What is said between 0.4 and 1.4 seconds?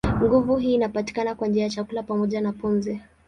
hii inapatikana